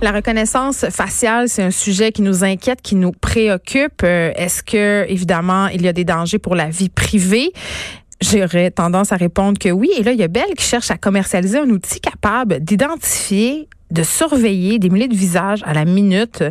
La 0.00 0.12
reconnaissance 0.12 0.88
faciale, 0.90 1.48
c'est 1.48 1.64
un 1.64 1.72
sujet 1.72 2.12
qui 2.12 2.22
nous 2.22 2.44
inquiète, 2.44 2.82
qui 2.82 2.94
nous 2.94 3.10
préoccupe. 3.10 4.04
Euh, 4.04 4.30
est-ce 4.36 4.62
que, 4.62 5.04
évidemment, 5.08 5.66
il 5.66 5.82
y 5.82 5.88
a 5.88 5.92
des 5.92 6.04
dangers 6.04 6.38
pour 6.38 6.54
la 6.54 6.68
vie 6.68 6.88
privée? 6.88 7.52
J'aurais 8.20 8.70
tendance 8.70 9.10
à 9.10 9.16
répondre 9.16 9.58
que 9.58 9.70
oui. 9.70 9.90
Et 9.98 10.04
là, 10.04 10.12
il 10.12 10.20
y 10.20 10.22
a 10.22 10.28
Belle 10.28 10.54
qui 10.56 10.64
cherche 10.64 10.92
à 10.92 10.98
commercialiser 10.98 11.58
un 11.58 11.68
outil 11.68 12.00
capable 12.00 12.60
d'identifier 12.60 13.68
de 13.90 14.02
surveiller 14.02 14.78
des 14.78 14.90
milliers 14.90 15.08
de 15.08 15.16
visages 15.16 15.62
à 15.64 15.74
la 15.74 15.84
minute. 15.84 16.42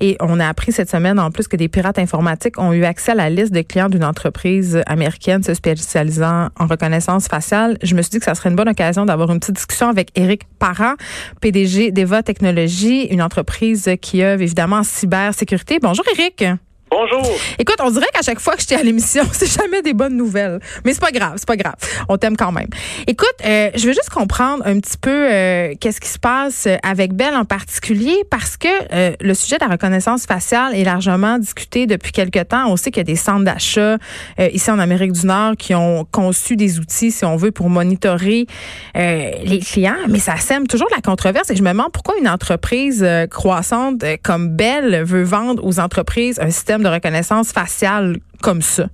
Et 0.00 0.16
on 0.20 0.40
a 0.40 0.48
appris 0.48 0.72
cette 0.72 0.90
semaine 0.90 1.18
en 1.18 1.30
plus 1.30 1.48
que 1.48 1.56
des 1.56 1.68
pirates 1.68 1.98
informatiques 1.98 2.58
ont 2.58 2.72
eu 2.72 2.84
accès 2.84 3.12
à 3.12 3.14
la 3.14 3.30
liste 3.30 3.52
de 3.52 3.62
clients 3.62 3.88
d'une 3.88 4.04
entreprise 4.04 4.82
américaine 4.86 5.42
se 5.42 5.54
spécialisant 5.54 6.48
en 6.58 6.66
reconnaissance 6.66 7.28
faciale. 7.28 7.78
Je 7.82 7.94
me 7.94 8.02
suis 8.02 8.10
dit 8.10 8.18
que 8.18 8.24
ça 8.24 8.34
serait 8.34 8.50
une 8.50 8.56
bonne 8.56 8.68
occasion 8.68 9.06
d'avoir 9.06 9.30
une 9.32 9.40
petite 9.40 9.56
discussion 9.56 9.88
avec 9.88 10.10
Éric 10.14 10.42
Parent, 10.58 10.94
PDG 11.40 11.92
d'Eva 11.92 12.22
Technologies, 12.22 13.04
une 13.04 13.22
entreprise 13.22 13.90
qui 14.00 14.22
œuvre 14.22 14.42
évidemment 14.42 14.76
en 14.76 14.82
cybersécurité. 14.82 15.78
Bonjour 15.80 16.04
Éric. 16.18 16.44
Bonjour. 16.88 17.26
Écoute, 17.58 17.78
on 17.82 17.90
dirait 17.90 18.06
qu'à 18.14 18.22
chaque 18.22 18.38
fois 18.38 18.54
que 18.54 18.60
j'étais 18.60 18.76
à 18.76 18.82
l'émission, 18.82 19.24
c'est 19.32 19.52
jamais 19.52 19.82
des 19.82 19.92
bonnes 19.92 20.16
nouvelles. 20.16 20.60
Mais 20.84 20.94
c'est 20.94 21.00
pas 21.00 21.10
grave, 21.10 21.32
c'est 21.34 21.46
pas 21.46 21.56
grave. 21.56 21.74
On 22.08 22.16
t'aime 22.16 22.36
quand 22.36 22.52
même. 22.52 22.68
Écoute, 23.08 23.34
euh, 23.44 23.70
je 23.74 23.88
veux 23.88 23.92
juste 23.92 24.10
comprendre 24.10 24.62
un 24.64 24.78
petit 24.78 24.96
peu 24.96 25.10
euh, 25.10 25.74
qu'est-ce 25.80 26.00
qui 26.00 26.08
se 26.08 26.18
passe 26.20 26.68
avec 26.84 27.12
Belle 27.12 27.34
en 27.34 27.44
particulier 27.44 28.14
parce 28.30 28.56
que 28.56 28.68
euh, 28.92 29.16
le 29.20 29.34
sujet 29.34 29.58
de 29.58 29.64
la 29.64 29.72
reconnaissance 29.72 30.26
faciale 30.26 30.76
est 30.76 30.84
largement 30.84 31.38
discuté 31.38 31.88
depuis 31.88 32.12
quelque 32.12 32.44
temps. 32.44 32.68
On 32.68 32.76
sait 32.76 32.92
qu'il 32.92 33.00
y 33.00 33.00
a 33.00 33.04
des 33.04 33.16
centres 33.16 33.44
d'achat 33.44 33.96
ici 34.38 34.70
en 34.70 34.78
Amérique 34.78 35.12
du 35.12 35.26
Nord 35.26 35.56
qui 35.58 35.74
ont 35.74 36.04
conçu 36.04 36.54
des 36.54 36.78
outils, 36.78 37.10
si 37.10 37.24
on 37.24 37.36
veut, 37.36 37.50
pour 37.50 37.68
monitorer 37.68 38.46
les 38.94 39.60
clients, 39.64 39.96
mais 40.08 40.18
ça 40.18 40.36
sème 40.36 40.66
toujours 40.66 40.88
la 40.94 41.00
controverse 41.00 41.50
et 41.50 41.56
je 41.56 41.62
me 41.62 41.70
demande 41.70 41.90
pourquoi 41.92 42.14
une 42.20 42.28
entreprise 42.28 43.06
croissante 43.30 44.04
comme 44.22 44.50
Belle 44.50 45.02
veut 45.04 45.24
vendre 45.24 45.64
aux 45.64 45.80
entreprises 45.80 46.38
un 46.40 46.50
système 46.50 46.75
de 46.82 46.88
reconnaissance 46.88 47.52
faciale 47.52 48.16
comme 48.42 48.60
ça? 48.60 48.86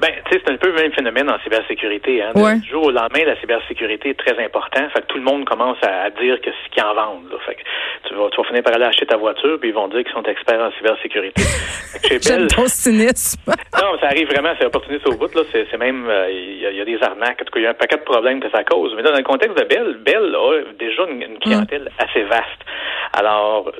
Ben, 0.00 0.08
tu 0.24 0.32
sais, 0.32 0.42
c'est 0.44 0.52
un 0.52 0.56
peu 0.56 0.68
le 0.68 0.74
même 0.74 0.92
phénomène 0.92 1.28
en 1.28 1.38
cybersécurité. 1.40 2.22
Hein. 2.22 2.32
Du 2.32 2.68
jour 2.68 2.86
au 2.86 2.90
lendemain, 2.90 3.24
la 3.26 3.38
cybersécurité 3.38 4.10
est 4.10 4.18
très 4.18 4.42
important. 4.42 4.88
Fait 4.94 5.02
que 5.02 5.06
tout 5.08 5.18
le 5.18 5.24
monde 5.24 5.44
commence 5.44 5.76
à, 5.82 6.08
dire 6.10 6.40
que 6.40 6.50
ce 6.50 6.70
qu'ils 6.72 6.82
en 6.82 6.94
vendent. 6.94 7.38
Fait 7.44 7.56
que 7.56 7.60
tu 8.08 8.14
vas, 8.14 8.30
tu 8.30 8.40
vas 8.40 8.48
finir 8.48 8.62
par 8.62 8.74
aller 8.74 8.86
acheter 8.86 9.04
ta 9.04 9.18
voiture, 9.18 9.58
puis 9.60 9.68
ils 9.68 9.74
vont 9.74 9.88
dire 9.88 10.02
qu'ils 10.02 10.12
sont 10.12 10.22
experts 10.22 10.60
en 10.60 10.70
cybersécurité. 10.72 11.42
J'aime 12.22 12.46
ton 12.46 12.66
cynisme. 12.66 13.40
non, 13.82 13.98
ça 14.00 14.06
arrive 14.06 14.28
vraiment, 14.28 14.54
c'est 14.58 14.64
opportuniste 14.64 15.06
au 15.06 15.16
bout. 15.16 15.34
Là, 15.34 15.42
c'est, 15.52 15.76
même, 15.76 16.08
euh, 16.08 16.30
il 16.30 16.60
y, 16.60 16.80
a 16.80 16.84
des 16.84 16.98
arnaques. 17.02 17.42
En 17.42 17.44
tout 17.44 17.52
cas, 17.52 17.60
il 17.60 17.64
y 17.64 17.66
a 17.66 17.70
un 17.70 17.74
paquet 17.74 17.96
de 17.96 18.02
problèmes 18.02 18.40
que 18.40 18.50
ça 18.50 18.64
cause. 18.64 18.94
Mais 18.96 19.02
là, 19.02 19.10
dans 19.10 19.18
le 19.18 19.22
contexte 19.22 19.58
de 19.58 19.64
Bell, 19.64 19.98
Bell 20.02 20.34
a 20.34 20.62
déjà 20.78 21.02
une, 21.10 21.38
clientèle 21.40 21.90
assez 21.98 22.22
vaste. 22.22 22.64
Alors, 23.12 23.70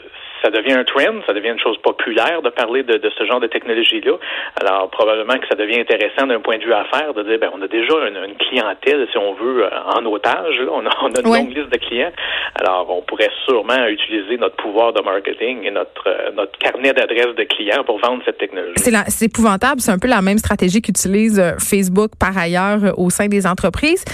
ça 0.42 0.50
devient 0.50 0.72
un 0.72 0.84
trend, 0.84 1.20
ça 1.27 1.33
devient 1.33 1.50
une 1.50 1.60
chose 1.60 1.77
populaire 1.78 2.42
de 2.42 2.50
parler 2.50 2.83
de, 2.83 3.00
ce 3.16 3.24
genre 3.24 3.41
de 3.41 3.46
technologie-là. 3.46 4.16
Alors, 4.60 4.91
probablement 4.91 5.38
que 5.38 5.46
ça 5.48 5.55
devient 5.55 5.80
intéressant 5.80 6.27
d'un 6.27 6.41
point 6.41 6.58
de 6.58 6.64
vue 6.64 6.72
affaires 6.72 7.14
de 7.14 7.22
dire, 7.22 7.38
ben, 7.38 7.50
on 7.55 7.62
a 7.62 7.69
déjà 7.69 7.94
une, 8.06 8.34
clientèle, 8.36 9.06
si 9.11 9.18
on 9.18 9.34
veut, 9.34 9.64
euh, 9.64 9.70
en 9.94 10.05
otage. 10.06 10.61
On, 10.70 10.86
a, 10.86 10.91
une 11.18 11.22
longue 11.22 11.56
liste 11.56 11.70
de 11.70 11.78
clients. 11.78 12.12
Alors, 12.55 12.86
on 12.91 13.02
pourrait 13.02 13.30
sûrement 13.46 13.86
utiliser 13.86 14.36
notre 14.38 14.56
pouvoir 14.56 14.92
de 14.92 15.02
marketing 15.02 15.64
et 15.64 15.70
notre, 15.70 16.06
euh, 16.06 16.30
notre 16.34 16.56
carnet 16.58 16.92
d'adresses 16.92 17.34
de 17.36 17.44
clients 17.44 17.84
pour 17.84 17.98
vendre 17.98 18.22
cette 18.24 18.38
technologie. 18.38 18.74
C'est 18.77 19.24
épouvantable. 19.24 19.80
C'est 19.80 19.92
un 19.92 19.98
peu 19.98 20.08
la 20.08 20.22
même 20.22 20.38
stratégie 20.38 20.83
qu'utilise 20.83 21.38
euh, 21.38 21.52
Facebook 21.58 22.12
par 22.18 22.36
ailleurs 22.36 22.98
au 22.98 23.11
sein 23.11 23.28
des 23.28 23.46
entreprises. 23.46 24.05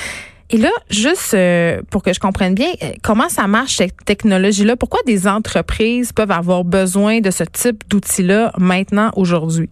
Et 0.51 0.59
là, 0.59 0.71
juste 0.91 1.35
euh, 1.35 1.81
pour 1.91 2.05
que 2.05 2.13
je 2.13 2.21
comprenne 2.21 2.55
bien, 2.55 2.69
euh, 2.83 2.93
comment 3.03 3.29
ça 3.29 3.49
marche 3.49 3.77
cette 3.77 4.05
technologie-là? 4.05 4.77
Pourquoi 4.77 5.01
des 5.05 5.27
entreprises 5.27 6.13
peuvent 6.13 6.31
avoir 6.31 6.63
besoin 6.63 7.21
de 7.21 7.31
ce 7.31 7.43
type 7.43 7.83
d'outils-là 7.89 8.53
maintenant, 8.57 9.11
aujourd'hui? 9.17 9.69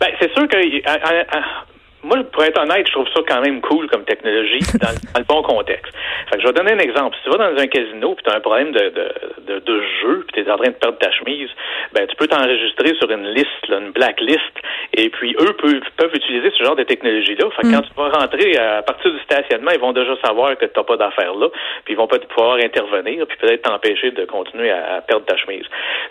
Ben, 0.00 0.08
c'est 0.20 0.32
sûr 0.32 0.48
que 0.48 0.56
moi, 2.04 2.18
pour 2.30 2.44
être 2.44 2.60
honnête, 2.60 2.86
je 2.86 2.92
trouve 2.92 3.08
ça 3.08 3.20
quand 3.26 3.40
même 3.40 3.60
cool 3.62 3.88
comme 3.88 4.04
technologie 4.04 4.60
dans, 4.80 5.18
le 5.18 5.24
bon 5.24 5.42
contexte. 5.42 5.92
Fait 6.30 6.36
que 6.36 6.42
je 6.42 6.46
vais 6.46 6.52
donner 6.52 6.72
un 6.72 6.78
exemple. 6.78 7.16
Si 7.16 7.24
tu 7.24 7.36
vas 7.36 7.50
dans 7.50 7.58
un 7.58 7.66
casino 7.66 8.14
puis 8.14 8.24
tu 8.24 8.30
as 8.30 8.36
un 8.36 8.40
problème 8.40 8.72
de, 8.72 8.90
de, 8.90 9.08
de, 9.46 9.58
de 9.60 9.82
jeu 10.02 10.24
puis 10.26 10.42
tu 10.42 10.48
es 10.48 10.52
en 10.52 10.56
train 10.56 10.68
de 10.68 10.74
perdre 10.74 10.98
ta 10.98 11.10
chemise, 11.10 11.48
ben 11.92 12.06
tu 12.06 12.16
peux 12.16 12.26
t'enregistrer 12.26 12.94
sur 12.96 13.10
une 13.10 13.28
liste, 13.30 13.68
là, 13.68 13.78
une 13.78 13.90
blacklist, 13.90 14.52
et 14.92 15.08
puis 15.08 15.34
eux 15.40 15.52
peuvent, 15.54 15.80
peuvent 15.96 16.14
utiliser 16.14 16.50
ce 16.56 16.62
genre 16.62 16.76
de 16.76 16.82
technologie-là. 16.82 17.48
Fait 17.56 17.62
que 17.62 17.72
quand 17.72 17.80
mm. 17.80 17.88
tu 17.88 17.94
vas 17.96 18.08
rentrer 18.10 18.58
à 18.58 18.82
partir 18.82 19.10
du 19.10 19.20
stationnement, 19.20 19.70
ils 19.72 19.80
vont 19.80 19.92
déjà 19.92 20.14
savoir 20.24 20.56
que 20.58 20.66
tu 20.66 20.72
n'as 20.76 20.84
pas 20.84 20.96
d'affaires 20.96 21.34
là, 21.34 21.48
puis 21.84 21.94
ils 21.94 21.96
vont 21.96 22.06
pas 22.06 22.18
pouvoir 22.18 22.56
intervenir, 22.56 23.26
puis 23.26 23.36
peut-être 23.38 23.62
t'empêcher 23.62 24.10
de 24.10 24.24
continuer 24.26 24.70
à, 24.70 25.00
perdre 25.06 25.24
ta 25.24 25.36
chemise. 25.36 25.64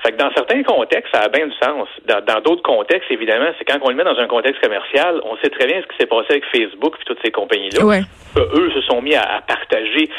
Fait 0.04 0.12
que 0.12 0.18
dans 0.18 0.32
certains 0.34 0.64
contextes, 0.64 1.14
ça 1.14 1.22
a 1.22 1.30
bien 1.30 1.48
du 1.48 1.56
sens. 1.62 1.88
Dans 2.06 2.42
d'autres 2.42 2.64
contextes, 2.64 3.12
évidemment, 3.12 3.52
c'est 3.58 3.66
quand 3.66 3.80
on 3.82 3.90
le 3.90 3.96
met 3.96 4.04
dans 4.04 4.18
un 4.18 4.28
contexte 4.28 4.62
commercial, 4.62 5.22
on 5.24 5.38
sait 5.38 5.50
très 5.50 5.68
bien 5.68 5.83
ce 5.84 5.88
qui 5.88 5.98
s'est 6.00 6.08
passé 6.08 6.28
avec 6.32 6.46
Facebook 6.46 6.96
et 7.00 7.04
toutes 7.06 7.20
ces 7.24 7.32
compagnies-là. 7.32 7.86
Ouais. 7.86 8.02
Eux 8.36 8.72
se 8.74 8.82
sont 8.82 9.02
mis 9.02 9.16
à, 9.16 9.44
partager, 9.48 10.10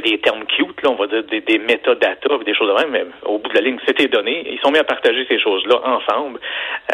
des 0.00 0.18
termes 0.18 0.44
cute, 0.46 0.82
là, 0.82 0.90
on 0.90 0.96
va 0.96 1.06
dire 1.06 1.24
des, 1.24 1.40
des 1.40 1.58
des 1.58 2.54
choses 2.54 2.68
de 2.68 2.74
même, 2.74 2.90
mais 2.90 3.04
au 3.24 3.38
bout 3.38 3.48
de 3.48 3.54
la 3.54 3.60
ligne, 3.60 3.78
c'était 3.86 4.08
donné. 4.08 4.46
Ils 4.50 4.58
sont 4.60 4.70
mis 4.70 4.78
à 4.78 4.84
partager 4.84 5.26
ces 5.28 5.38
choses-là 5.38 5.80
ensemble 5.84 6.40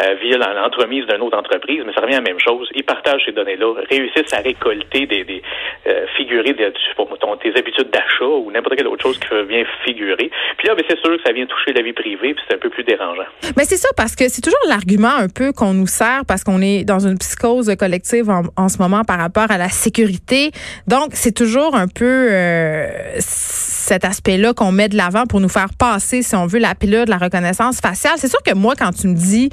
euh, 0.00 0.14
via 0.22 0.38
l'entremise 0.38 1.06
d'une 1.06 1.22
autre 1.22 1.38
entreprise, 1.38 1.82
mais 1.86 1.92
ça 1.92 2.00
revient 2.00 2.14
à 2.14 2.20
la 2.20 2.28
même 2.28 2.40
chose. 2.40 2.68
Ils 2.74 2.84
partagent 2.84 3.22
ces 3.24 3.32
données-là, 3.32 3.74
réussissent 3.90 4.32
à 4.32 4.38
récolter 4.38 5.06
des, 5.06 5.24
des 5.24 5.42
euh, 5.86 6.06
des, 6.18 6.72
ton, 7.20 7.36
tes 7.36 7.56
habitudes 7.56 7.90
d'achat 7.90 8.24
ou 8.24 8.50
n'importe 8.50 8.76
quelle 8.76 8.88
autre 8.88 9.02
chose 9.02 9.18
qui 9.18 9.28
vient 9.48 9.64
figurer. 9.84 10.30
Puis 10.58 10.68
là, 10.68 10.74
ben, 10.74 10.84
c'est 10.88 10.98
sûr 11.00 11.16
que 11.16 11.22
ça 11.24 11.32
vient 11.32 11.46
toucher 11.46 11.72
la 11.72 11.82
vie 11.82 11.92
privée, 11.92 12.34
puis 12.34 12.44
c'est 12.48 12.54
un 12.54 12.58
peu 12.58 12.70
plus 12.70 12.84
dérangeant. 12.84 13.24
Mais 13.56 13.64
c'est 13.64 13.76
ça, 13.76 13.88
parce 13.96 14.14
que 14.16 14.28
c'est 14.28 14.42
toujours 14.42 14.64
l'argument 14.68 15.16
un 15.18 15.28
peu 15.28 15.52
qu'on 15.52 15.74
nous 15.74 15.86
sert 15.86 16.22
parce 16.26 16.44
qu'on 16.44 16.60
est 16.60 16.84
dans 16.84 17.00
une 17.00 17.18
psychose 17.18 17.74
collective 17.76 18.30
en, 18.30 18.42
en 18.56 18.68
ce 18.68 18.78
moment 18.78 19.02
par 19.04 19.18
rapport 19.18 19.50
à 19.50 19.58
la 19.58 19.68
sécurité 19.68 20.50
donc, 20.86 21.10
c'est 21.12 21.32
toujours 21.32 21.74
un 21.74 21.88
peu 21.88 22.28
euh, 22.30 22.93
cet 23.18 24.04
aspect-là 24.04 24.54
qu'on 24.54 24.72
met 24.72 24.88
de 24.88 24.96
l'avant 24.96 25.26
pour 25.26 25.40
nous 25.40 25.48
faire 25.48 25.68
passer, 25.74 26.22
si 26.22 26.34
on 26.34 26.46
veut, 26.46 26.58
la 26.58 26.74
pilule 26.74 27.04
de 27.04 27.10
la 27.10 27.18
reconnaissance 27.18 27.80
faciale. 27.80 28.14
C'est 28.16 28.28
sûr 28.28 28.42
que 28.42 28.54
moi, 28.54 28.74
quand 28.76 28.92
tu 28.92 29.08
me 29.08 29.14
dis, 29.14 29.50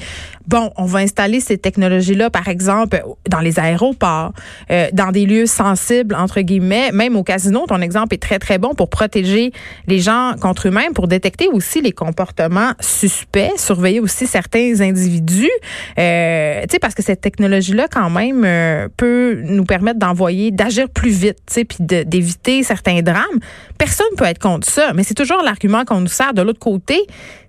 bon, 0.48 0.72
on 0.78 0.86
va 0.86 1.00
installer 1.00 1.40
ces 1.40 1.58
technologies-là, 1.58 2.30
par 2.30 2.48
exemple, 2.48 3.04
dans 3.30 3.40
les 3.40 3.60
aéroports, 3.60 4.32
euh, 4.70 4.88
dans 4.94 5.12
des 5.12 5.26
lieux 5.26 5.46
sensibles, 5.46 6.16
entre 6.16 6.42
guillemets, 6.42 6.92
même 6.92 7.16
au 7.16 7.24
casino, 7.24 7.66
ton 7.68 7.82
exemple 7.82 8.14
est 8.14 8.22
très, 8.22 8.40
très 8.40 8.58
bon 8.58 8.74
pour 8.74 8.90
protéger 8.90 9.52
les 9.88 10.00
gens 10.00 10.34
contre 10.40 10.68
eux-mêmes, 10.70 10.94
pour 10.94 11.08
détecter 11.08 11.48
aussi 11.48 11.82
les 11.82 11.92
comportements 11.92 12.72
suspects, 12.80 13.52
surveiller 13.58 14.00
aussi 14.00 14.28
certains 14.28 14.80
individus. 14.80 15.50
Euh, 16.00 16.62
tu 16.64 16.68
sais, 16.72 16.80
parce 16.80 16.96
que 16.96 17.04
cette 17.04 17.22
technologie-là, 17.22 17.88
quand 17.92 18.10
même, 18.10 18.44
euh, 18.46 18.88
peut 18.96 19.42
nous 19.44 19.66
permettre 19.66 20.00
d'envoyer, 20.00 20.52
d'agir 20.52 20.90
plus 20.90 21.12
vite, 21.12 21.38
tu 21.48 21.54
sais, 21.54 21.66
puis 21.66 21.78
d'éviter 21.80 22.64
certains 22.64 23.02
drames. 23.02 23.21
Personne 23.78 24.08
peut 24.18 24.26
être 24.26 24.40
contre 24.40 24.70
ça, 24.70 24.94
mais 24.94 25.04
c'est 25.04 25.14
toujours 25.14 25.42
l'argument 25.44 25.86
qu'on 25.86 26.02
nous 26.02 26.08
sert. 26.08 26.34
De 26.34 26.42
l'autre 26.42 26.60
côté, 26.60 27.00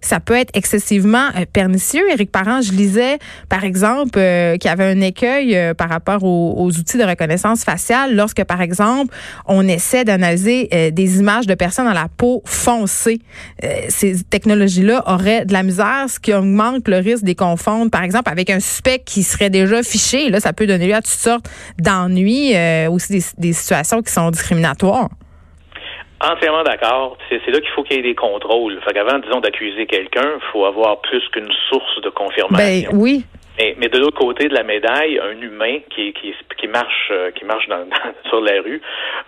ça 0.03 0.19
peut 0.19 0.35
être 0.35 0.51
excessivement 0.55 1.29
euh, 1.37 1.45
pernicieux. 1.51 2.03
Éric 2.11 2.31
Parent, 2.31 2.61
je 2.61 2.73
lisais, 2.73 3.19
par 3.49 3.65
exemple, 3.65 4.19
euh, 4.19 4.57
qu'il 4.57 4.69
y 4.69 4.73
avait 4.73 4.85
un 4.85 5.01
écueil 5.01 5.57
euh, 5.57 5.75
par 5.75 5.89
rapport 5.89 6.25
aux, 6.25 6.71
outils 6.73 6.99
de 6.99 7.05
reconnaissance 7.05 7.65
faciale 7.65 8.17
lorsque, 8.17 8.43
par 8.45 8.61
exemple, 8.61 9.15
on 9.47 9.67
essaie 9.69 10.05
d'analyser 10.05 10.91
des 10.91 11.19
images 11.19 11.47
de 11.47 11.55
personnes 11.55 11.87
à 11.87 11.95
la 11.95 12.09
peau 12.09 12.43
foncée. 12.47 13.21
ces 13.89 14.23
technologies-là 14.25 15.03
auraient 15.07 15.45
de 15.45 15.53
la 15.53 15.63
misère, 15.63 16.07
ce 16.09 16.19
qui 16.19 16.33
augmente 16.33 16.89
le 16.89 16.97
risque 16.97 17.25
des 17.25 17.35
confondre, 17.35 17.91
par 17.91 18.03
exemple, 18.03 18.31
avec 18.31 18.49
un 18.49 18.61
suspect 18.61 19.03
qui 19.05 19.23
serait 19.23 19.51
déjà 19.51 19.83
fiché. 19.83 20.31
Là, 20.31 20.41
ça 20.41 20.53
peut 20.53 20.67
donner 20.67 20.87
lieu 20.87 20.95
à 20.95 21.03
toutes 21.03 21.13
sortes 21.13 21.49
d'ennuis, 21.79 22.55
aussi 22.89 23.23
des, 23.37 23.53
situations 23.53 24.01
qui 24.03 24.13
sont 24.13 24.31
discriminatoires. 24.31 25.11
Entièrement 26.23 26.63
d'accord. 26.63 27.17
C'est 27.29 27.45
là 27.51 27.61
qu'il 27.61 27.71
faut 27.75 27.83
qu'il 27.83 27.97
y 27.97 27.99
ait 27.99 28.03
des 28.03 28.15
contrôles. 28.15 28.81
Fait 28.85 28.93
qu'avant, 28.93 29.19
disons, 29.19 29.41
d'accuser 29.41 29.87
quelqu'un, 29.87 30.35
il 30.37 30.53
faut 30.53 30.65
avoir 30.65 31.01
plus 31.01 31.27
qu'une 31.31 31.51
source 31.69 32.01
de 32.01 32.11
confirmation. 32.11 32.91
Ben 32.93 32.97
oui. 32.97 33.25
Mais, 33.63 33.77
mais 33.79 33.89
de 33.89 33.99
l'autre 33.99 34.19
côté 34.19 34.49
de 34.49 34.55
la 34.55 34.65
médaille, 34.65 35.21
un 35.21 35.41
humain 35.41 35.79
qui, 35.91 36.13
qui, 36.15 36.35
qui 36.59 36.67
marche, 36.67 37.13
euh, 37.13 37.31
qui 37.31 37.45
marche 37.45 37.69
dans, 37.69 37.87
sur 38.29 38.41
la 38.41 38.61
rue 38.61 38.81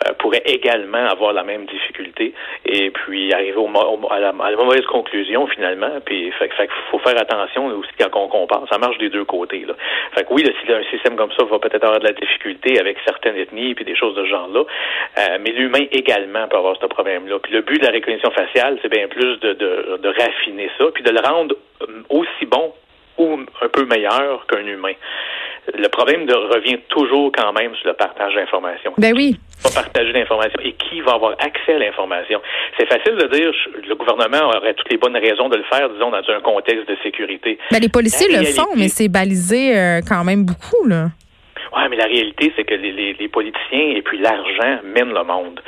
euh, 0.09 0.13
pourrait 0.19 0.43
également 0.45 1.07
avoir 1.07 1.33
la 1.33 1.45
même 1.45 1.67
difficulté 1.67 2.35
et 2.67 2.91
puis 2.91 3.33
arriver 3.33 3.57
au, 3.57 3.71
à, 4.11 4.19
la, 4.19 4.33
mauvaise 4.33 4.85
conclusion 4.87 5.47
finalement. 5.47 6.01
Puis 6.05 6.33
fait, 6.33 6.53
fait 6.55 6.69
faut 6.91 6.99
faire 6.99 7.17
attention 7.17 7.67
aussi 7.67 7.91
quand 7.97 8.11
on 8.15 8.27
compare. 8.27 8.65
Ça 8.73 8.79
marche 8.79 8.99
des 8.99 9.09
deux 9.09 9.25
côtés. 9.25 9.65
Là. 9.69 9.75
Fait 10.17 10.25
que 10.25 10.33
oui, 10.33 10.43
le, 10.43 10.75
un 10.75 10.85
système 10.91 11.15
comme 11.15 11.31
ça 11.39 11.45
va 11.45 11.61
peut-être 11.61 11.85
avoir 11.85 12.01
de 12.01 12.07
la 12.07 12.13
difficulté 12.13 12.81
avec 12.81 12.97
certaines 13.07 13.37
ethnies 13.37 13.77
puis 13.77 13.85
des 13.85 13.95
choses 13.95 14.17
de 14.17 14.25
ce 14.25 14.31
genre-là. 14.31 14.65
Euh, 15.19 15.39
mais 15.43 15.53
l'humain 15.53 15.87
également 15.93 16.49
peut 16.49 16.57
avoir 16.57 16.77
ce 16.81 16.87
problème-là. 16.87 17.39
Puis 17.39 17.53
le 17.53 17.61
but 17.61 17.81
de 17.81 17.87
la 17.87 17.93
reconnaissance 17.93 18.35
faciale, 18.35 18.81
c'est 18.83 18.91
bien 18.91 19.07
plus 19.07 19.39
de, 19.39 19.53
de, 19.53 19.99
de 20.03 20.09
raffiner 20.09 20.69
ça, 20.77 20.87
puis 20.93 21.05
de 21.05 21.11
le 21.11 21.21
rendre 21.21 21.55
aussi 22.09 22.47
bon 22.47 22.73
ou 23.19 23.39
un 23.63 23.69
peu 23.69 23.85
meilleur 23.87 24.47
qu'un 24.47 24.67
humain. 24.67 24.93
le 25.73 25.89
problème 25.89 26.27
de, 26.27 26.35
revient 26.35 26.79
toujours 26.89 27.33
quand 27.33 27.53
même 27.53 27.75
sur 27.77 27.89
le 27.89 27.95
partage 27.95 28.35
d'informations. 28.35 28.93
Ben 28.99 29.15
oui. 29.15 29.39
Qui 29.57 29.69
va 29.69 29.83
partager 29.83 30.13
l'information 30.13 30.61
et 30.63 30.73
qui 30.73 31.01
va 31.01 31.13
avoir 31.13 31.33
accès 31.39 31.75
à 31.75 31.79
l'information? 31.79 32.41
C'est 32.79 32.87
facile 32.87 33.17
de 33.17 33.27
dire 33.29 33.53
le 33.89 33.95
gouvernement 33.95 34.49
aurait 34.49 34.75
toutes 34.75 34.91
les 34.91 34.99
bonnes 34.99 35.17
raisons 35.17 35.49
de 35.49 35.57
le 35.57 35.65
faire, 35.65 35.89
disons, 35.91 36.11
dans 36.11 36.23
un 36.29 36.41
contexte 36.41 36.89
de 36.89 36.97
sécurité. 37.03 37.59
Ben, 37.71 37.81
les 37.81 37.89
policiers 37.89 38.29
le 38.29 38.45
font, 38.45 38.75
mais 38.77 38.89
c'est 38.89 39.09
balisé 39.09 39.77
euh, 39.77 40.01
quand 40.07 40.25
même 40.25 40.45
beaucoup, 40.45 40.87
là. 40.87 41.07
Oui, 41.77 41.83
mais 41.91 41.97
la 41.97 42.05
réalité, 42.05 42.53
c'est 42.57 42.65
que 42.65 42.75
les, 42.75 42.93
les, 42.93 43.15
les, 43.15 43.29
politiciens 43.29 43.97
et 43.97 44.03
puis 44.03 44.19
l'argent 44.19 44.81
mènent 44.85 45.13
le 45.13 45.25
monde. 45.25 45.61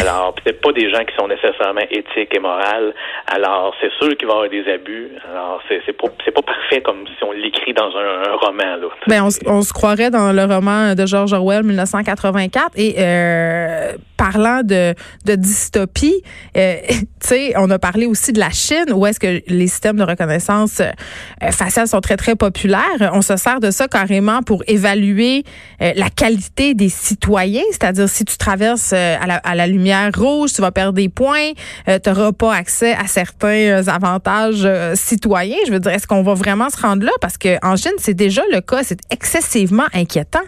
Alors, 0.00 0.34
peut-être 0.34 0.60
pas 0.60 0.72
des 0.72 0.90
gens 0.90 1.04
qui 1.04 1.14
sont 1.16 1.28
nécessairement 1.28 1.82
éthiques 1.90 2.34
et 2.34 2.40
morales. 2.40 2.92
Alors, 3.28 3.74
c'est 3.80 3.92
sûr 4.00 4.16
qu'il 4.16 4.26
va 4.26 4.34
y 4.34 4.36
avoir 4.36 4.50
des 4.50 4.68
abus. 4.72 5.10
Alors, 5.30 5.62
c'est, 5.68 5.80
c'est 5.86 5.92
pas 5.92 6.08
c'est 6.24 6.32
pas 6.32 6.42
parfait 6.42 6.80
comme 6.80 7.06
si 7.06 7.24
on 7.24 7.32
l'écrit 7.32 7.74
dans 7.74 7.90
un, 7.96 8.34
roman. 8.36 8.76
Là. 8.76 8.88
Ben, 9.06 9.22
on, 9.22 9.28
on, 9.50 9.62
se 9.62 9.72
croirait 9.72 10.10
dans 10.10 10.32
le 10.32 10.44
roman 10.44 10.94
de 10.94 11.06
George 11.06 11.32
Orwell, 11.32 11.62
1984. 11.62 12.72
Et 12.76 12.94
euh, 12.98 13.92
parlant 14.22 14.62
de, 14.62 14.94
dystopie, 15.34 16.22
euh, 16.56 16.76
tu 16.88 16.96
sais, 17.20 17.54
on 17.56 17.68
a 17.70 17.78
parlé 17.80 18.06
aussi 18.06 18.32
de 18.32 18.38
la 18.38 18.50
Chine, 18.50 18.92
où 18.94 19.04
est-ce 19.04 19.18
que 19.18 19.42
les 19.48 19.66
systèmes 19.66 19.96
de 19.96 20.04
reconnaissance 20.04 20.78
euh, 20.78 21.50
faciale 21.50 21.88
sont 21.88 22.00
très, 22.00 22.16
très 22.16 22.36
populaires. 22.36 23.10
On 23.14 23.22
se 23.22 23.36
sert 23.36 23.58
de 23.58 23.72
ça 23.72 23.88
carrément 23.88 24.42
pour 24.42 24.62
évaluer 24.68 25.42
euh, 25.80 25.90
la 25.96 26.08
qualité 26.08 26.74
des 26.74 26.88
citoyens, 26.88 27.64
c'est-à-dire 27.72 28.08
si 28.08 28.24
tu 28.24 28.36
traverses 28.36 28.92
à 28.92 29.54
la, 29.56 29.66
lumière 29.66 30.10
rouge, 30.16 30.52
tu 30.52 30.60
vas 30.60 30.70
perdre 30.70 30.92
des 30.92 31.08
points, 31.08 31.50
tu 31.86 32.10
n'auras 32.10 32.32
pas 32.32 32.54
accès 32.54 32.94
à 32.94 33.08
certains 33.08 33.88
avantages 33.88 34.68
citoyens. 34.94 35.56
Je 35.66 35.72
veux 35.72 35.80
dire, 35.80 35.90
est-ce 35.90 36.06
qu'on 36.06 36.22
va 36.22 36.34
vraiment 36.34 36.70
se 36.70 36.80
rendre 36.80 37.04
là? 37.04 37.12
Parce 37.20 37.38
qu'en 37.38 37.74
Chine, 37.76 37.92
c'est 37.98 38.14
déjà 38.14 38.42
le 38.52 38.60
cas, 38.60 38.82
c'est 38.84 39.00
excessivement 39.10 39.86
inquiétant. 39.92 40.46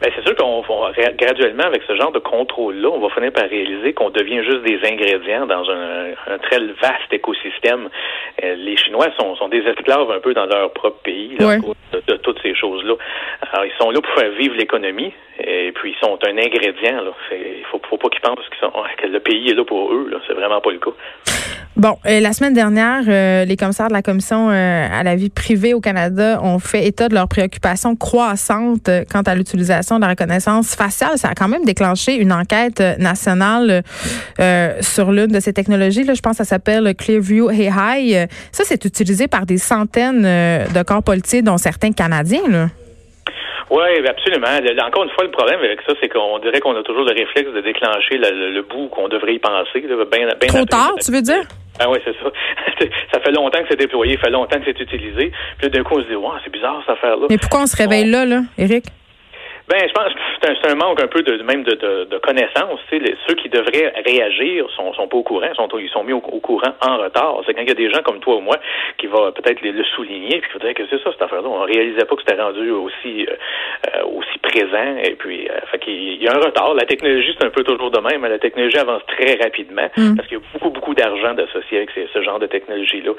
Ben, 0.00 0.10
c'est 0.14 0.26
sûr 0.26 0.34
qu'on 0.36 0.60
va 0.60 0.92
graduellement, 1.12 1.64
avec 1.64 1.82
ce 1.86 1.96
genre 1.96 2.12
de 2.12 2.18
contrôle-là, 2.18 2.88
on 2.90 3.00
va 3.00 3.08
finir 3.10 3.32
par 3.32 3.48
réaliser 3.48 3.92
qu'on 3.92 4.10
devient 4.10 4.42
juste 4.44 4.62
des 4.62 4.80
ingrédients 4.84 5.46
dans 5.46 5.68
un, 5.70 6.38
très 6.42 6.58
vaste 6.58 7.12
écosystème. 7.12 7.88
Euh, 8.42 8.54
les 8.56 8.76
Chinois 8.76 9.08
sont, 9.18 9.36
sont, 9.36 9.48
des 9.48 9.60
esclaves 9.60 10.10
un 10.10 10.20
peu 10.20 10.34
dans 10.34 10.46
leur 10.46 10.72
propre 10.72 11.00
pays 11.02 11.36
de, 11.38 12.16
toutes 12.16 12.40
ces 12.42 12.54
choses-là. 12.54 12.94
Alors, 13.52 13.64
ils 13.64 13.72
sont 13.80 13.90
là 13.90 14.00
pour 14.00 14.12
faire 14.14 14.30
vivre 14.32 14.54
l'économie 14.56 15.12
et 15.38 15.72
puis 15.72 15.94
ils 15.94 16.04
sont 16.04 16.18
un 16.26 16.38
ingrédient. 16.38 17.04
Il 17.30 17.64
faut, 17.70 17.80
faut 17.88 17.98
pas 17.98 18.08
qu'ils 18.08 18.20
pensent 18.20 18.38
que 18.48 19.06
le 19.06 19.20
pays 19.20 19.50
est 19.50 19.54
là 19.54 19.64
pour 19.64 19.92
eux. 19.92 20.10
C'est 20.26 20.34
vraiment 20.34 20.60
pas 20.60 20.72
le 20.72 20.78
cas. 20.78 20.90
Bon, 21.74 21.96
euh, 22.06 22.20
la 22.20 22.34
semaine 22.34 22.52
dernière, 22.52 23.02
euh, 23.08 23.46
les 23.46 23.56
commissaires 23.56 23.88
de 23.88 23.94
la 23.94 24.02
Commission 24.02 24.50
euh, 24.50 24.88
à 24.92 25.02
la 25.02 25.16
vie 25.16 25.30
privée 25.30 25.72
au 25.72 25.80
Canada 25.80 26.38
ont 26.42 26.58
fait 26.58 26.86
état 26.86 27.08
de 27.08 27.14
leurs 27.14 27.28
préoccupations 27.28 27.96
croissantes 27.96 28.90
quant 29.10 29.22
à 29.22 29.34
l'utilisation 29.34 29.96
de 29.96 30.02
la 30.02 30.08
reconnaissance 30.08 30.74
faciale. 30.74 31.16
Ça 31.16 31.28
a 31.28 31.34
quand 31.34 31.48
même 31.48 31.64
déclenché 31.64 32.16
une 32.16 32.32
enquête 32.32 32.82
nationale 32.98 33.82
sur 34.80 35.12
l'une 35.12 35.28
de 35.28 35.40
ces 35.40 35.52
technologies. 35.52 36.04
Là, 36.04 36.12
je 36.14 36.20
pense 36.20 36.32
que 36.32 36.44
ça 36.44 36.44
s'appelle 36.44 36.94
Clearview 36.94 37.50
AI. 37.50 38.28
Ça, 38.52 38.64
c'est 38.64 38.84
utilisé 38.84 39.28
par 39.28 39.46
des 39.46 39.58
centaines 39.58 40.22
de 40.22 40.82
corps 40.82 41.02
policiers, 41.02 41.42
dont 41.42 41.58
certains 41.58 41.92
Canadiens. 41.92 42.48
Là. 42.48 42.66
Oui, 43.72 44.06
absolument. 44.06 44.48
Encore 44.86 45.04
une 45.04 45.10
fois, 45.10 45.24
le 45.24 45.30
problème 45.30 45.60
avec 45.60 45.80
ça, 45.86 45.94
c'est 45.98 46.08
qu'on 46.08 46.38
dirait 46.40 46.60
qu'on 46.60 46.76
a 46.76 46.82
toujours 46.82 47.04
le 47.04 47.14
réflexe 47.14 47.50
de 47.52 47.60
déclencher 47.62 48.18
le, 48.18 48.60
bout 48.62 48.88
qu'on 48.88 49.08
devrait 49.08 49.34
y 49.34 49.38
penser. 49.38 49.80
bien, 49.80 50.26
Trop 50.48 50.66
tard, 50.66 50.92
tu 51.02 51.10
veux 51.10 51.22
dire? 51.22 51.42
Ah 51.80 51.88
oui, 51.88 51.98
c'est 52.04 52.12
ça. 52.12 52.30
ça 53.12 53.20
fait 53.20 53.30
longtemps 53.30 53.60
que 53.60 53.68
c'est 53.70 53.78
déployé, 53.78 54.16
ça 54.16 54.24
fait 54.24 54.30
longtemps 54.30 54.58
que 54.58 54.66
c'est 54.66 54.78
utilisé. 54.78 55.32
Puis 55.56 55.70
d'un 55.70 55.82
coup, 55.82 55.94
on 55.96 56.02
se 56.02 56.08
dit, 56.08 56.14
wow, 56.14 56.34
c'est 56.44 56.52
bizarre 56.52 56.82
cette 56.86 56.96
affaire-là. 56.96 57.28
Mais 57.30 57.38
pourquoi 57.38 57.62
on 57.62 57.66
se 57.66 57.76
réveille 57.76 58.10
là, 58.10 58.26
là, 58.26 58.42
Eric? 58.58 58.84
Ben, 59.72 59.88
je 59.88 59.94
pense 59.94 60.12
que 60.12 60.18
c'est 60.42 60.70
un, 60.70 60.74
manque 60.74 61.00
un 61.00 61.06
peu 61.06 61.22
de 61.22 61.42
même 61.42 61.62
de, 61.62 61.72
de, 61.72 62.04
de 62.04 62.18
connaissances. 62.18 62.80
Les, 62.92 63.16
ceux 63.26 63.34
qui 63.36 63.48
devraient 63.48 63.94
réagir 64.04 64.66
sont, 64.76 64.92
sont 64.92 65.08
pas 65.08 65.16
au 65.16 65.22
courant, 65.22 65.48
sont, 65.54 65.66
ils 65.78 65.88
sont 65.88 66.04
mis 66.04 66.12
au, 66.12 66.20
courant 66.20 66.74
en 66.82 66.98
retard. 66.98 67.40
C'est 67.46 67.54
quand 67.54 67.62
il 67.62 67.68
y 67.68 67.72
a 67.72 67.74
des 67.74 67.90
gens 67.90 68.02
comme 68.02 68.20
toi 68.20 68.36
ou 68.36 68.40
moi 68.40 68.58
qui 68.98 69.06
vont 69.06 69.32
peut-être 69.32 69.62
le 69.62 69.82
souligner, 69.96 70.40
puis 70.40 70.50
qui 70.50 70.58
vont 70.58 70.64
dire 70.66 70.74
que 70.74 70.82
c'est 70.90 71.02
ça 71.02 71.10
cette 71.12 71.22
affaire-là. 71.22 71.48
On 71.48 71.62
réalisait 71.62 72.04
pas 72.04 72.16
que 72.16 72.20
c'était 72.20 72.42
rendu 72.42 72.70
aussi 72.70 73.24
euh, 73.24 73.32
euh, 73.96 74.04
aussi 74.12 74.38
présent. 74.42 74.96
Et 75.02 75.14
puis, 75.14 75.48
euh, 75.48 75.58
fait 75.70 75.78
qu'il 75.78 76.22
y 76.22 76.28
a 76.28 76.36
un 76.36 76.40
retard. 76.40 76.74
La 76.74 76.84
technologie, 76.84 77.34
c'est 77.40 77.46
un 77.46 77.50
peu 77.50 77.64
toujours 77.64 77.90
de 77.90 78.00
même. 78.00 78.26
La 78.26 78.38
technologie 78.38 78.76
avance 78.76 79.02
très 79.06 79.36
rapidement 79.42 79.88
mm. 79.96 80.16
parce 80.16 80.28
qu'il 80.28 80.36
y 80.36 80.40
a 80.40 80.44
beaucoup 80.52 80.68
beaucoup 80.68 80.94
d'argent 80.94 81.32
d'associer 81.32 81.78
avec 81.78 81.90
ce 82.12 82.22
genre 82.22 82.38
de 82.38 82.46
technologie-là. 82.46 83.12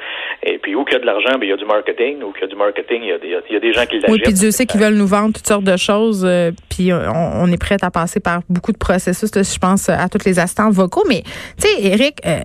Et 0.44 0.60
puis, 0.60 0.76
où 0.76 0.86
qu'il 0.86 0.94
y 0.94 0.98
a 0.98 1.00
de 1.00 1.08
l'argent, 1.08 1.32
ben, 1.40 1.44
il 1.44 1.50
y 1.50 1.54
a 1.54 1.58
du 1.58 1.66
marketing. 1.66 2.22
Où 2.22 2.32
qu'il 2.32 2.42
y 2.42 2.46
a 2.46 2.48
du 2.48 2.56
marketing, 2.56 3.02
il 3.02 3.10
y 3.10 3.12
a, 3.12 3.18
des, 3.18 3.38
il 3.50 3.54
y 3.54 3.58
a 3.58 3.60
des 3.60 3.74
gens 3.74 3.88
qui 3.88 3.96
l'achètent. 3.96 4.12
Oui, 4.12 4.22
puis 4.22 4.34
Dieu 4.34 4.52
sait 4.52 4.68
qu'ils 4.68 4.80
veulent 4.80 4.94
nous 4.94 5.08
vendre 5.08 5.34
toutes 5.34 5.48
sortes 5.48 5.64
de 5.64 5.78
choses 5.78 6.24
euh, 6.24 6.43
puis 6.70 6.92
on, 6.94 7.48
est 7.48 7.58
prêt 7.58 7.78
à 7.82 7.92
passer 7.92 8.20
par 8.20 8.42
beaucoup 8.50 8.72
de 8.72 8.78
processus, 8.78 9.30
je 9.34 9.60
pense, 9.60 9.90
à 9.90 10.10
tous 10.10 10.26
les 10.26 10.40
assistants 10.40 10.70
vocaux. 10.70 11.04
Mais, 11.08 11.24
tu 11.58 11.68
sais, 11.68 11.86
Eric, 11.86 12.22
euh, 12.26 12.40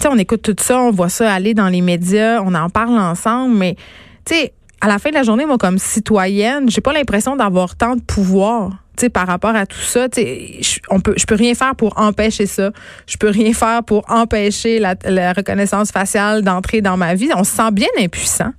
sais, 0.00 0.08
on 0.08 0.18
écoute 0.18 0.42
tout 0.42 0.56
ça, 0.58 0.78
on 0.78 0.90
voit 0.90 1.08
ça 1.08 1.32
aller 1.32 1.54
dans 1.54 1.68
les 1.68 1.80
médias, 1.80 2.40
on 2.44 2.54
en 2.54 2.70
parle 2.70 2.98
ensemble, 2.98 3.56
mais, 3.56 3.76
tu 4.24 4.34
sais, 4.34 4.52
à 4.80 4.88
la 4.88 4.98
fin 4.98 5.10
de 5.10 5.14
la 5.14 5.22
journée, 5.22 5.44
moi, 5.44 5.58
comme 5.58 5.78
citoyenne, 5.78 6.70
j'ai 6.70 6.80
pas 6.80 6.92
l'impression 6.92 7.36
d'avoir 7.36 7.74
tant 7.76 7.96
de 7.96 8.00
pouvoir. 8.00 8.70
sais, 8.96 9.08
par 9.08 9.26
rapport 9.26 9.54
à 9.54 9.66
tout 9.66 9.80
ça, 9.80 10.06
je, 10.16 10.78
on 10.88 11.00
peut, 11.00 11.14
je 11.16 11.26
peux 11.26 11.34
rien 11.34 11.54
faire 11.54 11.74
pour 11.74 11.98
empêcher 11.98 12.46
ça. 12.46 12.70
Je 13.06 13.16
peux 13.16 13.28
rien 13.28 13.52
faire 13.52 13.82
pour 13.82 14.08
empêcher 14.08 14.78
la, 14.78 14.94
la 15.04 15.32
reconnaissance 15.32 15.90
faciale 15.90 16.42
d'entrer 16.42 16.80
dans 16.80 16.96
ma 16.96 17.14
vie. 17.14 17.28
On 17.36 17.42
se 17.42 17.56
sent 17.56 17.70
bien 17.72 17.88
impuissant. 17.98 18.52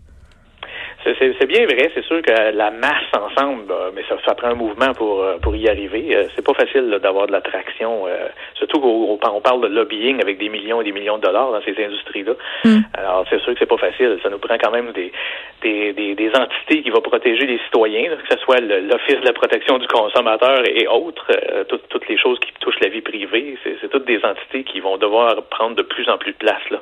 C'est 1.18 1.46
bien 1.46 1.66
vrai, 1.66 1.92
c'est 1.94 2.04
sûr 2.06 2.22
que 2.22 2.52
la 2.52 2.72
masse 2.72 3.12
ensemble, 3.14 3.74
mais 3.96 4.04
ça, 4.08 4.16
ça, 4.26 4.36
prend 4.36 4.50
un 4.50 4.56
mouvement 4.56 4.94
pour 4.94 5.22
euh, 5.22 5.38
pour 5.42 5.56
y 5.56 5.68
arriver. 5.68 6.16
Euh, 6.16 6.24
c'est 6.36 6.46
pas 6.46 6.54
facile 6.54 7.00
d'avoir 7.02 7.28
de 7.28 7.32
l'attraction, 7.32 8.08
euh, 8.08 8.28
surtout 8.56 8.80
qu'on 8.80 9.20
on 9.22 9.42
parle 9.42 9.62
de 9.62 9.68
lobbying 9.68 10.22
avec 10.22 10.38
des 10.38 10.50
millions 10.50 10.82
et 10.82 10.84
des 10.84 10.92
millions 10.92 11.18
de 11.18 11.24
dollars 11.24 11.52
dans 11.52 11.62
ces 11.62 11.76
industries-là. 11.84 12.34
Mm. 12.66 12.80
Alors 12.94 13.26
c'est 13.30 13.40
sûr 13.40 13.54
que 13.54 13.60
c'est 13.60 13.66
pas 13.66 13.78
facile. 13.78 14.20
Ça 14.22 14.30
nous 14.30 14.40
prend 14.40 14.58
quand 14.58 14.72
même 14.72 14.92
des 14.92 15.12
des, 15.62 15.94
des, 15.94 16.32
entités 16.36 16.82
qui 16.84 16.90
vont 16.90 17.02
protéger 17.02 17.46
les 17.46 17.60
citoyens, 17.66 18.16
que 18.16 18.34
ce 18.34 18.40
soit 18.40 18.62
l'Office 18.62 19.20
de 19.20 19.26
la 19.26 19.34
protection 19.34 19.78
du 19.78 19.88
consommateur 19.88 20.62
et 20.66 20.88
autres, 20.88 21.28
toutes, 21.68 21.90
toutes 21.90 22.08
les 22.08 22.18
choses 22.18 22.40
qui 22.40 22.52
touchent 22.62 22.80
la 22.82 22.88
vie 22.88 23.02
privée. 23.02 23.58
C'est 23.64 23.90
toutes 23.90 24.06
des 24.06 24.22
entités 24.24 24.64
qui 24.64 24.80
vont 24.80 24.98
devoir 24.98 25.44
prendre 25.50 25.76
de 25.76 25.82
plus 25.82 26.08
en 26.10 26.18
plus 26.18 26.32
de 26.32 26.38
place 26.38 26.62
là. 26.72 26.80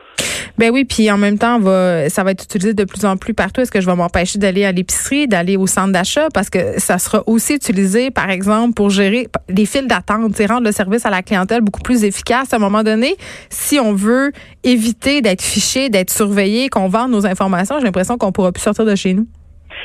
Ben 0.58 0.72
oui, 0.72 0.86
puis 0.86 1.12
en 1.12 1.18
même 1.18 1.38
temps, 1.38 1.60
va, 1.60 2.10
ça 2.10 2.24
va 2.24 2.32
être 2.32 2.44
utilisé 2.44 2.74
de 2.74 2.84
plus 2.84 3.06
en 3.06 3.16
plus 3.16 3.36
partout. 3.36 3.62
Est-ce 3.62 3.72
que 3.72 3.80
je 3.80 3.86
vais 3.86 3.96
d'aller 4.38 4.66
à 4.66 4.72
l'épicerie, 4.72 5.28
d'aller 5.28 5.58
au 5.58 5.68
centre 5.68 5.92
d'achat? 5.92 6.28
Parce 6.34 6.50
que 6.50 6.80
ça 6.80 6.98
sera 6.98 7.24
aussi 7.28 7.56
utilisé, 7.56 8.12
par 8.12 8.30
exemple, 8.30 8.74
pour 8.74 8.90
gérer 8.90 9.28
les 9.50 9.66
files 9.66 9.88
d'attente, 9.88 10.38
rendre 10.48 10.66
le 10.66 10.72
service 10.72 11.06
à 11.06 11.10
la 11.10 11.22
clientèle 11.22 11.62
beaucoup 11.62 11.82
plus 11.82 12.04
efficace 12.04 12.54
à 12.54 12.58
un 12.58 12.60
moment 12.60 12.84
donné. 12.84 13.16
Si 13.50 13.80
on 13.80 13.94
veut 13.94 14.32
éviter 14.64 15.22
d'être 15.22 15.42
fiché, 15.42 15.90
d'être 15.90 16.12
surveillé, 16.12 16.70
qu'on 16.70 16.88
vende 16.88 17.12
nos 17.12 17.26
informations, 17.26 17.76
j'ai 17.80 17.86
l'impression 17.86 18.18
qu'on 18.18 18.32
pourra 18.32 18.52
plus 18.52 18.64
sortir 18.64 18.86
de 18.86 18.96
chez 18.96 19.14
nous. 19.14 19.28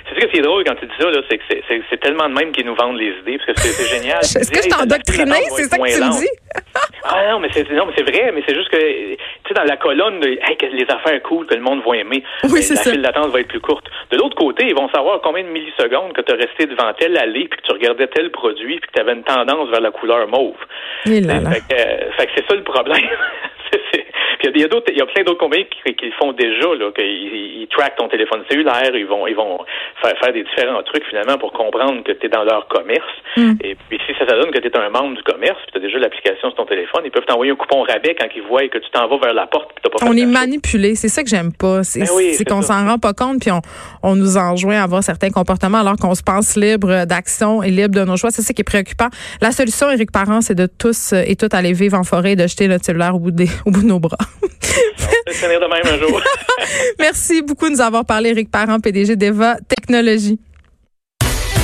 C'est 0.08 0.20
ce 0.20 0.26
qui 0.26 0.38
est 0.38 0.42
drôle 0.42 0.64
quand 0.64 0.74
tu 0.74 0.86
dis 0.86 0.92
ça, 0.98 1.08
c'est 1.28 1.38
que 1.38 1.44
c'est 1.90 2.00
tellement 2.00 2.28
de 2.28 2.34
même 2.34 2.52
qu'ils 2.52 2.66
nous 2.66 2.74
vendent 2.74 2.98
les 2.98 3.12
idées, 3.20 3.38
parce 3.38 3.58
que 3.60 3.68
c'est 3.68 3.98
génial. 3.98 4.18
Est-ce 4.22 4.50
que 4.50 4.62
je 4.62 4.68
t'en 4.68 4.82
endoctriné? 4.82 5.36
C'est 5.56 5.64
ça 5.64 5.78
que 5.78 5.94
tu 5.94 6.00
me 6.00 6.20
dis? 6.20 6.28
ah 7.04 7.30
non, 7.30 7.40
mais 7.40 7.48
c'est 7.52 7.70
non, 7.70 7.86
mais 7.86 7.92
c'est 7.96 8.08
vrai, 8.08 8.32
mais 8.34 8.42
c'est 8.46 8.54
juste 8.54 8.68
que 8.68 8.76
tu 8.76 9.16
sais, 9.48 9.54
dans 9.54 9.64
la 9.64 9.76
colonne 9.76 10.20
de 10.20 10.28
hey, 10.28 10.56
que 10.56 10.66
les 10.66 10.86
affaires 10.88 11.22
cool, 11.22 11.46
que 11.46 11.54
le 11.54 11.60
monde 11.60 11.82
va 11.86 11.96
aimer, 11.96 12.22
oui, 12.44 12.60
la 12.68 12.82
file 12.82 13.02
d'attente 13.02 13.30
va 13.30 13.40
être 13.40 13.48
plus 13.48 13.60
courte. 13.60 13.86
De 14.10 14.16
l'autre 14.16 14.36
côté, 14.36 14.66
ils 14.66 14.74
vont 14.74 14.88
savoir 14.90 15.20
combien 15.22 15.42
de 15.42 15.48
millisecondes 15.48 16.12
que 16.12 16.20
tu 16.20 16.32
as 16.32 16.36
resté 16.36 16.66
devant 16.66 16.92
telle 16.94 17.16
allée, 17.16 17.48
puis 17.48 17.60
que 17.60 17.66
tu 17.66 17.72
regardais 17.72 18.06
tel 18.08 18.30
produit, 18.30 18.80
puis 18.80 18.90
que 18.90 18.94
tu 18.94 19.00
avais 19.00 19.12
une 19.12 19.24
tendance 19.24 19.68
vers 19.70 19.80
la 19.80 19.90
couleur 19.90 20.28
mauve. 20.28 20.56
Fait, 21.04 21.20
que, 21.20 22.12
fait 22.16 22.26
que 22.26 22.32
c'est 22.36 22.46
ça 22.46 22.54
le 22.54 22.64
problème. 22.64 23.08
il 24.42 24.60
y 24.60 24.64
a, 24.64 24.68
d'autres, 24.68 24.90
il 24.90 24.98
y 24.98 25.02
a 25.02 25.06
plein 25.06 25.22
d'autres 25.24 25.38
compagnies 25.38 25.66
qui, 25.66 25.94
qui, 25.94 26.06
le 26.06 26.12
font 26.12 26.32
déjà, 26.32 26.74
là, 26.74 26.90
qu'ils 26.92 27.62
ils 27.62 27.68
traquent 27.68 27.96
ton 27.96 28.08
téléphone 28.08 28.42
cellulaire, 28.50 28.94
ils 28.94 29.06
vont, 29.06 29.26
ils 29.26 29.36
vont 29.36 29.58
faire, 30.02 30.16
faire 30.18 30.32
des 30.32 30.42
différents 30.42 30.82
trucs 30.82 31.04
finalement 31.06 31.38
pour 31.38 31.52
comprendre 31.52 32.02
que 32.02 32.12
tu 32.12 32.26
es 32.26 32.28
dans 32.28 32.44
leur 32.44 32.66
commerce. 32.68 33.12
Hmm. 33.36 33.54
Et 33.62 33.76
puis 33.88 33.98
si 34.06 34.12
ça, 34.18 34.26
ça 34.26 34.36
donne 34.36 34.50
que 34.50 34.58
tu 34.58 34.68
es 34.68 34.76
un 34.76 34.90
membre 34.90 35.16
du 35.16 35.22
commerce, 35.22 35.58
puis 35.62 35.72
tu 35.72 35.78
as 35.78 35.80
déjà 35.80 35.98
l'application 35.98 36.48
sur 36.48 36.56
ton 36.56 36.66
téléphone, 36.66 37.02
ils 37.04 37.10
peuvent 37.10 37.24
t'envoyer 37.26 37.52
un 37.52 37.56
coupon 37.56 37.82
rabais 37.82 38.14
quand 38.18 38.28
ils 38.34 38.42
voient 38.42 38.66
que 38.68 38.78
tu 38.78 38.90
t'en 38.90 39.08
vas 39.08 39.18
vers 39.18 39.34
la 39.34 39.46
porte. 39.46 39.70
Puis 39.74 39.90
pas 39.90 40.06
on 40.06 40.16
est 40.16 40.26
manipulé, 40.26 40.94
c'est 40.94 41.08
ça 41.08 41.22
que 41.22 41.28
j'aime 41.28 41.52
pas. 41.52 41.84
C'est, 41.84 42.00
ben 42.00 42.44
qu'on 42.48 42.62
s'en 42.62 42.86
rend 42.86 42.98
pas 42.98 43.12
compte, 43.12 43.40
puis 43.40 43.50
on, 43.50 43.60
on 44.02 44.16
nous 44.16 44.36
enjoint 44.36 44.80
à 44.80 44.84
avoir 44.84 45.02
certains 45.02 45.30
comportements 45.30 45.78
alors 45.78 45.96
qu'on 45.96 46.14
se 46.14 46.22
pense 46.22 46.56
libre 46.56 47.06
d'action 47.06 47.62
et 47.62 47.70
libre 47.70 47.94
de 47.94 48.04
nos 48.04 48.16
choix. 48.16 48.30
C'est 48.30 48.42
ça 48.42 48.52
qui 48.52 48.62
est 48.62 48.64
préoccupant. 48.64 49.08
La 49.40 49.52
solution, 49.52 49.90
Éric 49.90 50.10
Parent, 50.10 50.40
c'est 50.40 50.54
de 50.54 50.66
tous 50.66 51.12
et 51.12 51.36
toutes 51.36 51.54
aller 51.54 51.72
vivre 51.72 51.98
en 51.98 52.04
forêt 52.04 52.32
et 52.32 52.36
de 52.36 52.46
jeter 52.46 52.68
notre 52.68 52.84
cellulaire 52.84 53.14
au 53.14 53.18
bout, 53.18 53.30
des, 53.30 53.48
au 53.66 53.70
bout 53.70 53.82
de 53.82 53.88
nos 53.88 54.00
bras. 54.00 54.16
Merci 56.98 57.42
beaucoup 57.42 57.66
de 57.66 57.72
nous 57.72 57.80
avoir 57.80 58.04
parlé, 58.04 58.30
Eric 58.30 58.50
Parent, 58.50 58.80
PDG 58.80 59.16
d'Eva 59.16 59.56
Technologies. 59.68 60.38